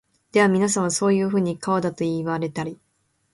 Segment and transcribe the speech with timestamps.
[0.31, 2.79] ではみなさんは、そういうふうに川だと云いわれたり、